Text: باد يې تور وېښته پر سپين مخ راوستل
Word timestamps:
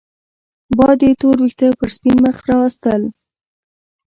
باد 0.77 0.99
يې 1.05 1.11
تور 1.19 1.37
وېښته 1.43 1.67
پر 1.79 1.89
سپين 1.95 2.17
مخ 2.25 2.37
راوستل 2.49 3.01